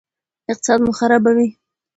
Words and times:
اقتصاد 0.51 0.79
مو 0.83 0.91
خرابوي. 0.99 1.47